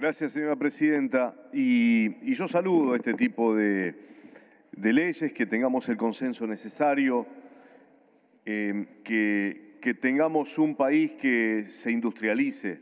[0.00, 1.34] Gracias, señora presidenta.
[1.52, 3.96] Y, yo saludo este tipo de,
[4.70, 7.26] leyes, que tengamos el consenso necesario,
[8.46, 12.80] eh, que, tengamos un país que se industrialice,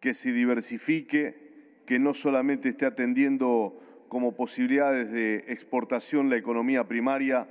[0.00, 7.46] que se diversifique, que no solamente esté atendiendo como posibilidades de exportación la economía primaria,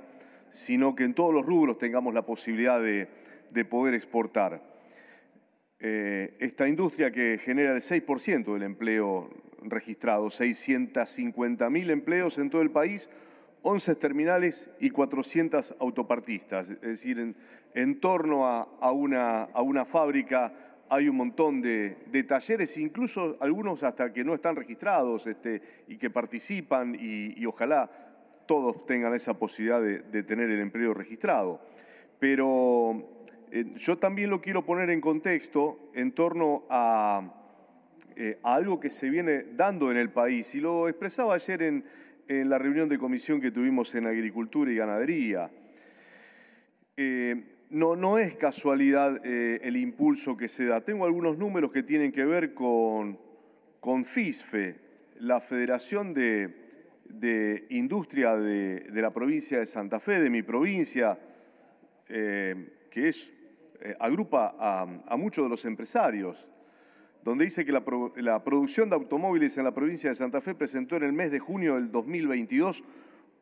[0.50, 4.68] sino que en todos los rubros tengamos la posibilidad de poder exportar.
[5.82, 9.30] Eh, esta industria que genera el 6% del empleo
[9.62, 13.08] registrado, 650.000 empleos en todo el país,
[13.62, 16.68] 11 terminales y 400 autopartistas.
[16.68, 17.34] Es decir,
[17.74, 20.52] en, torno a, una, a, fábrica
[20.90, 21.96] hay un montón de,
[22.28, 27.90] talleres, incluso algunos hasta que no están registrados este, y que participan y, ojalá
[28.46, 31.60] todos tengan esa posibilidad de, de tener el empleo registrado.
[32.18, 33.19] Pero
[33.52, 36.62] eh, yo también lo quiero poner en contexto en torno
[38.16, 41.84] eh, a, algo que se viene dando en el país y lo expresaba ayer en,
[42.28, 45.50] la reunión de comisión que tuvimos en Agricultura y Ganadería.
[46.96, 50.80] Eh, no, no, es casualidad el impulso que se da.
[50.80, 53.18] Tengo algunos números que tienen que ver con,
[53.80, 54.76] con FISFE,
[55.18, 61.18] la Federación de, Industria de, la provincia de Santa Fe, de mi provincia,
[62.06, 63.39] que es
[63.82, 66.50] eh, agrupa a, muchos de los empresarios,
[67.24, 71.04] donde dice que la, producción de automóviles en la provincia de Santa Fe presentó en
[71.04, 72.84] el mes de junio del 2022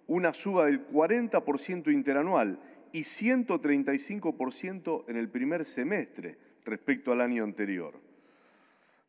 [0.07, 2.59] una suba del 40% interanual
[2.93, 8.01] y 135% en el primer semestre respecto al año anterior.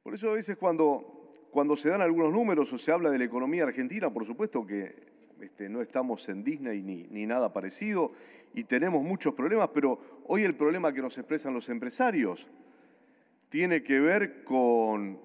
[0.03, 3.25] Por eso a veces cuando, cuando se dan algunos números o se habla de la
[3.25, 5.08] economía argentina, por supuesto que
[5.42, 8.12] este, no estamos en Disney ni, nada parecido
[8.54, 12.50] y tenemos muchos problemas, pero hoy el problema que nos expresan los empresarios
[13.50, 15.20] tiene que ver con,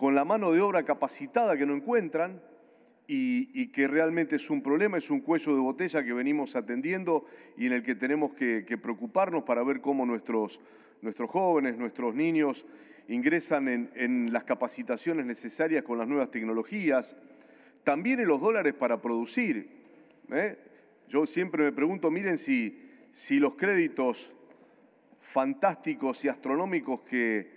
[0.00, 2.42] la mano de obra capacitada que no encuentran
[3.06, 7.24] y, que realmente es un problema, es un cuello de botella que venimos atendiendo
[7.56, 10.60] y en el que tenemos que, preocuparnos para ver cómo nuestros,
[11.00, 12.66] nuestros jóvenes, nuestros niños
[13.08, 17.16] ingresan en, en las capacitaciones necesarias con las nuevas tecnologías
[17.84, 19.68] también en los dólares para producir.
[20.32, 20.58] ¿eh?
[21.08, 22.80] Yo siempre me pregunto, miren si,
[23.12, 24.32] si los créditos
[25.20, 27.50] fantásticos y astronómicos que,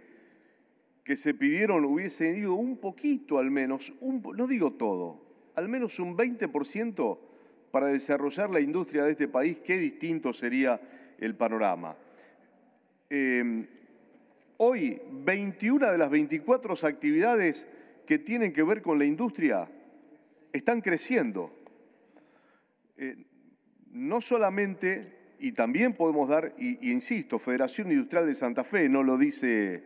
[1.03, 5.21] que se pidieron hubiesen ido un poquito al menos, no digo todo,
[5.55, 7.17] al menos un 20%
[7.71, 10.79] para desarrollar la industria de este país, qué distinto sería
[11.17, 11.95] el panorama.
[13.09, 13.65] Em,
[14.57, 17.67] hoy, 21 de las 24 actividades
[18.05, 19.69] que tienen que ver con la industria
[20.57, 21.53] están creciendo.
[22.97, 23.25] Eh,
[23.91, 29.17] no solamente, y también podemos dar, y, insisto, Federación Industrial de Santa Fe, no lo
[29.17, 29.83] dice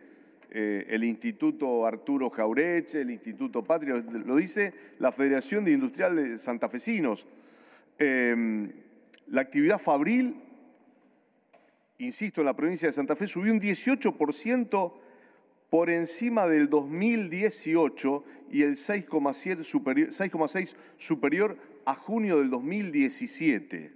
[0.50, 6.38] eh, el Instituto Arturo Jaureche, el Instituto Patria, lo dice la Federación de Industrial de
[6.38, 7.26] Santafesinos.
[7.98, 8.72] Eh,
[9.28, 10.36] la actividad fabril,
[11.98, 15.01] insisto, en la provincia de Santa Fe subió un 18%
[15.72, 20.10] por encima del 2018 y el 6,6 superior,
[20.98, 21.56] superior
[21.86, 23.90] a junio del 2017.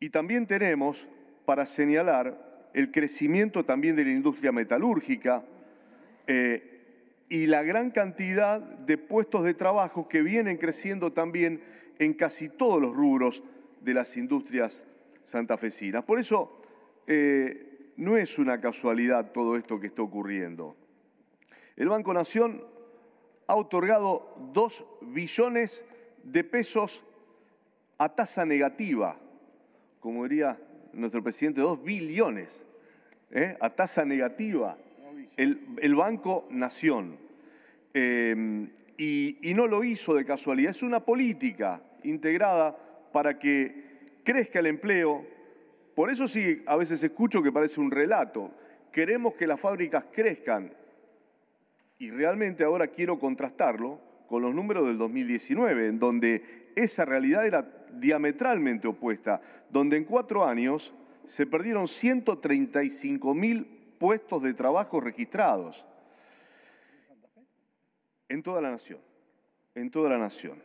[0.00, 1.08] Y también tenemos,
[1.46, 5.46] para señalar, el crecimiento también de la industria metalúrgica
[6.26, 11.62] eh, y la gran cantidad de puestos de trabajo que vienen creciendo también
[11.98, 13.42] en casi todos los rubros
[13.80, 14.84] de las industrias
[15.22, 16.04] santafesinas.
[16.04, 16.60] Por eso,
[17.06, 17.71] eh,
[18.02, 20.76] no es una casualidad todo esto que está ocurriendo.
[21.76, 22.64] El Banco Nación
[23.46, 25.84] ha otorgado dos billones
[26.24, 27.04] de pesos
[27.98, 29.18] a tasa negativa,
[30.00, 30.58] como diría
[30.92, 32.66] nuestro presidente, dos billones
[33.30, 33.56] ¿eh?
[33.60, 34.76] a tasa negativa,
[35.36, 37.16] el, Banco Nación.
[37.94, 42.76] Eh, y no lo hizo de casualidad, es una política integrada
[43.12, 45.24] para que crezca el empleo,
[45.94, 48.50] por eso sí, a veces escucho que parece un relato.
[48.90, 50.72] Queremos que las fábricas crezcan.
[51.98, 57.68] Y realmente ahora quiero contrastarlo con los números del 2019, en donde esa realidad era
[57.92, 59.40] diametralmente opuesta,
[59.70, 60.94] donde en cuatro años
[61.24, 63.66] se perdieron 135 mil
[63.98, 65.86] puestos de trabajo registrados.
[68.28, 68.98] En toda la nación,
[69.74, 70.62] en toda la nación,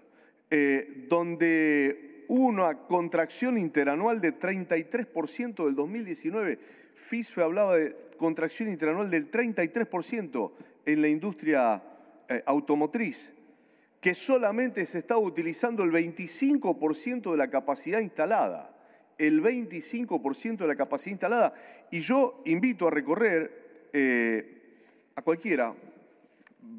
[0.50, 6.60] eh, donde una contracción interanual de 33% del 2019.
[6.96, 10.52] FISFE hablaba de contracción interanual del 33%
[10.86, 11.84] en la industria
[12.28, 13.34] eh, automotriz,
[14.02, 18.74] que solamente se estaba utilizando el 25% de la capacidad instalada.
[19.18, 21.54] El 25% de la capacidad instalada.
[21.90, 24.58] Y yo invito a recorrer eh,
[25.16, 25.74] a cualquiera,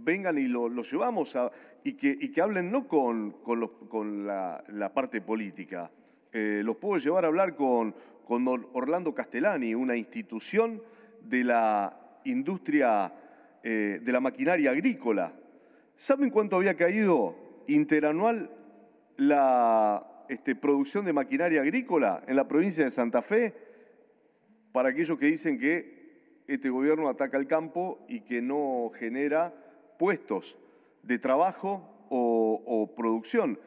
[0.04, 1.50] vengan y lo, llevamos a,
[1.84, 5.90] y, que, y que hablen no con, con, la, parte política,
[6.32, 7.94] eh, los puedo llevar a hablar con,
[8.24, 10.82] con Orlando Castellani, una institución
[11.22, 13.12] de la industria
[13.62, 15.34] eh, de la maquinaria agrícola.
[15.94, 17.36] ¿Saben cuánto había caído
[17.66, 18.50] interanual
[19.16, 23.54] la este, producción de maquinaria agrícola en la provincia de Santa Fe?
[24.72, 29.54] Para aquellos que dicen que este gobierno ataca el campo y que no genera
[29.98, 30.58] puestos
[31.02, 33.58] de trabajo o, producción.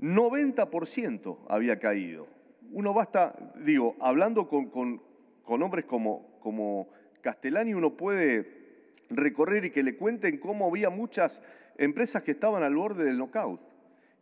[0.00, 2.26] 90% había caído.
[2.72, 6.88] Uno basta, digo, hablando con, con hombres como, como
[7.20, 8.62] Castellani, uno puede
[9.10, 11.42] recorrer y que le cuenten cómo había muchas
[11.78, 13.60] empresas que estaban al borde del knockout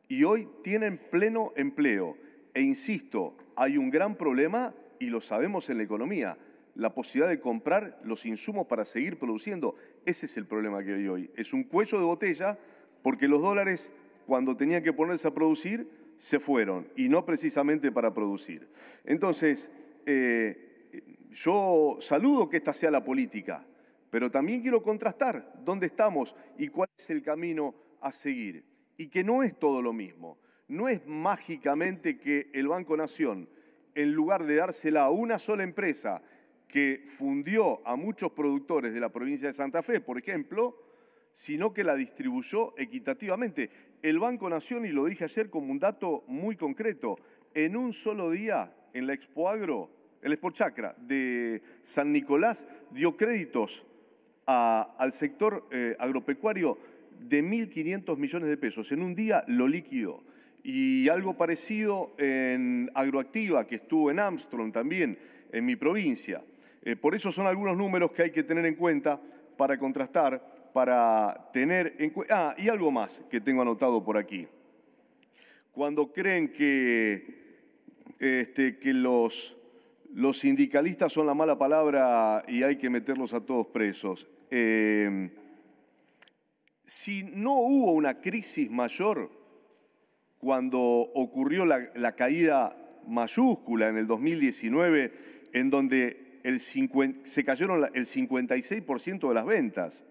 [0.09, 2.17] y hoy tienen pleno empleo.
[2.53, 6.37] E insisto, hay un gran problema y lo sabemos en la economía,
[6.75, 9.75] la posibilidad de comprar los insumos para seguir produciendo.
[10.05, 11.31] Ese es el problema que hay hoy.
[11.37, 12.59] Es un cuello de botella
[13.03, 13.93] porque los dólares,
[14.27, 18.69] cuando tenían que ponerse a producir, se fueron y no precisamente para producir.
[19.05, 19.71] Entonces,
[20.05, 20.91] eh,
[21.31, 23.67] yo saludo que esta sea la política,
[24.11, 28.65] pero también quiero contrastar dónde estamos y cuál es el camino a seguir.
[28.97, 30.39] Y que no es todo lo mismo.
[30.69, 33.49] No es mágicamente que el Banco Nación,
[33.95, 36.23] en lugar de dársela a una sola empresa
[36.71, 40.77] que fundió a muchos productores de la provincia de Santa Fe, por ejemplo,
[41.33, 43.71] sino que la distribuyó equitativamente.
[44.03, 47.19] El Banco Nación, y lo dije ayer como un dato muy concreto,
[47.55, 49.91] en un solo día en la Expo Agro,
[50.23, 53.87] el Expo Chacra de San Nicolás dio créditos
[54.47, 56.79] al sector eh, agropecuario
[57.21, 58.91] de 1.500 millones de pesos.
[58.93, 60.23] En un día lo líquido.
[60.63, 65.19] Y algo parecido en Agroactiva, que estuvo en Armstrong también,
[65.53, 66.43] en mi provincia.
[66.83, 69.21] Eh, por eso son algunos números que hay que tener en cuenta
[69.57, 72.51] para contrastar, para tener en cuenta...
[72.51, 74.47] Ah, y algo más que tengo anotado por aquí.
[75.73, 77.25] Cuando creen que,
[78.19, 79.57] este, que los,
[80.15, 84.27] los sindicalistas son la mala palabra y hay que meterlos a todos presos.
[84.51, 85.31] Em,
[86.83, 89.31] si no hubo una crisis mayor
[90.39, 95.13] cuando ocurrió la, caída mayúscula en el 2019,
[95.53, 96.30] en donde
[97.25, 100.05] se cayeron el 56% de las ventas,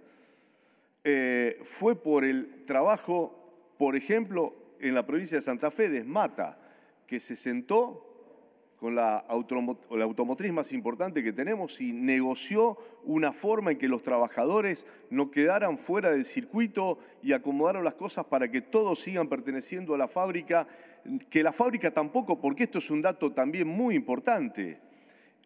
[1.04, 6.58] eh, fue por el trabajo, por ejemplo, en la provincia de Santa Fe, de Esmata,
[7.08, 8.10] que se sentó
[8.80, 14.86] con la, automotriz más importante que tenemos y negoció una forma en que los trabajadores
[15.10, 19.98] no quedaran fuera del circuito y acomodaron las cosas para que todos sigan perteneciendo a
[19.98, 20.66] la fábrica,
[21.30, 24.80] que la fábrica tampoco, porque esto es un dato también muy importante,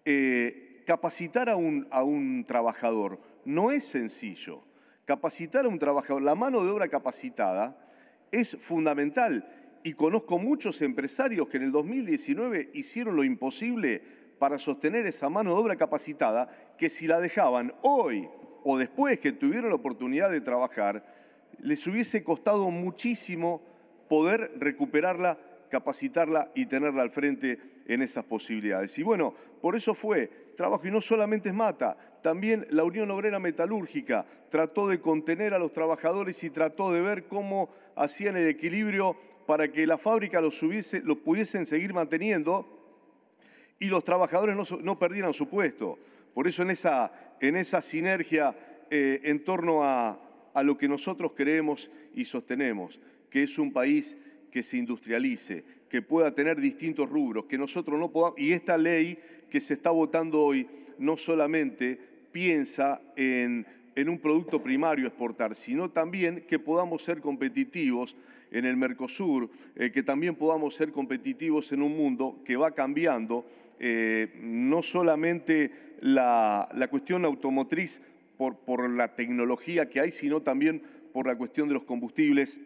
[0.05, 4.61] eh, capacitar a un, a un trabajador no es sencillo.
[5.05, 7.77] Capacitar a un trabajador, la mano de obra capacitada
[8.31, 9.47] es fundamental
[9.83, 14.01] y conozco muchos empresarios que en el 2019 hicieron lo imposible
[14.39, 18.27] para sostener esa mano de obra capacitada, que si la dejaban hoy
[18.63, 21.05] o después que tuvieron la oportunidad de trabajar,
[21.59, 23.61] les hubiese costado muchísimo
[24.09, 25.37] poder recuperarla,
[25.69, 28.97] capacitarla y tenerla al frente en esas posibilidades.
[28.97, 33.39] Y bueno, por eso fue trabajo, y no solamente es Mata, también la Unión Obrera
[33.39, 39.17] Metalúrgica trató de contener a los trabajadores y trató de ver cómo hacían el equilibrio
[39.45, 40.63] para que la fábrica los,
[41.23, 42.65] pudiesen seguir manteniendo
[43.79, 45.99] y los trabajadores no, perdieran su puesto.
[46.33, 47.11] Por eso en esa,
[47.41, 48.55] en esa sinergia
[48.89, 50.19] eh, en torno a,
[50.53, 52.99] a lo que nosotros creemos y sostenemos,
[53.29, 54.17] que es un país
[54.53, 58.39] que se industrialice, que pueda tener distintos rubros, que nosotros no podamos...
[58.39, 59.17] Y esta ley
[59.49, 60.67] que se está votando hoy
[60.99, 61.99] no solamente
[62.31, 68.15] piensa en en un producto primario exportar, sino también que podamos ser competitivos
[68.51, 73.45] en el Mercosur, eh, que también podamos ser competitivos en un mundo que va cambiando,
[73.79, 78.01] eh, no solamente la, cuestión automotriz
[78.37, 80.81] por, por la tecnología que hay, sino también
[81.11, 82.59] por la cuestión de los combustibles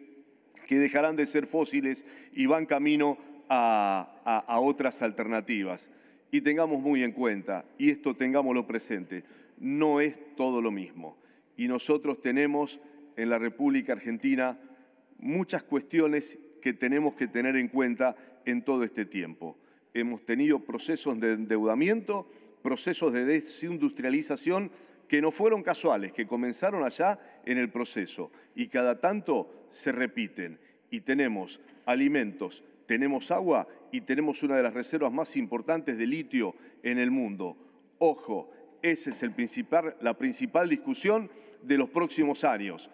[0.68, 3.16] que dejarán de ser fósiles y van camino
[3.48, 5.90] a, a otras alternativas.
[6.30, 9.24] Y tengamos muy en cuenta, y esto tengámoslo presente,
[9.58, 11.16] no es todo lo mismo.
[11.56, 12.80] Y nosotros tenemos
[13.16, 14.60] en la República Argentina
[15.18, 19.56] muchas cuestiones que tenemos que tener en cuenta en todo este tiempo.
[19.94, 22.30] Hemos tenido procesos de endeudamiento,
[22.62, 24.70] procesos de desindustrialización
[25.08, 30.58] que no fueron casuales, que comenzaron allá en el proceso y cada tanto se repiten.
[30.90, 36.54] Y tenemos alimentos, tenemos agua y tenemos una de las reservas más importantes de litio
[36.82, 37.56] en el mundo.
[37.98, 38.50] Ojo,
[38.82, 39.24] esa es
[40.00, 41.30] la principal discusión
[41.62, 42.90] de los próximos años.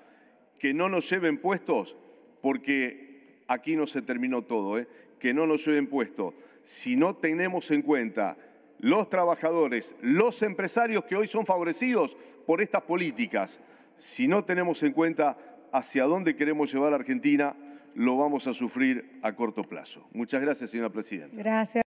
[0.58, 1.94] que no nos lleven puestos,
[2.40, 4.86] porque aquí no se terminó todo, ¿eh?
[5.18, 6.32] que no nos lleven puestos.
[6.62, 8.38] Si no tenemos en cuenta
[8.84, 13.62] los trabajadores, los empresarios que hoy son favorecidos por estas políticas,
[13.96, 15.38] si no tenemos en cuenta
[15.72, 17.56] hacia dónde queremos llevar a Argentina,
[17.94, 20.06] lo vamos a sufrir a corto plazo.
[20.12, 21.34] Muchas gracias, señora Presidenta.
[21.34, 21.83] Gracias.